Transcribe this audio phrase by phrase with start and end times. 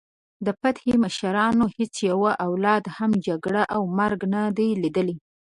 [0.45, 5.15] د فتح د مشرانو هیڅ یوه اولاد هم جګړه او مرګ نه دی لیدلی.